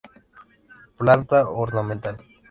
Planta 0.97 1.47
ornamental. 1.47 2.17